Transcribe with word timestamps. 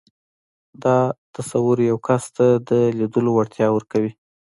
دا 0.83 0.97
تصور 1.35 1.77
يو 1.89 1.97
کس 2.07 2.23
ته 2.35 2.47
د 2.69 2.71
ليدلو 2.99 3.29
وړتيا 3.33 3.67
ورکوي. 3.73 4.11